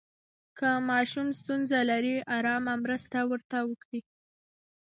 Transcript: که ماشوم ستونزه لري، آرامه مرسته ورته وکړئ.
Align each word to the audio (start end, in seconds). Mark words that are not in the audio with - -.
که 0.57 0.69
ماشوم 0.89 1.27
ستونزه 1.39 1.79
لري، 1.89 2.15
آرامه 2.37 2.73
مرسته 2.83 3.19
ورته 3.31 3.57
وکړئ. 3.69 3.99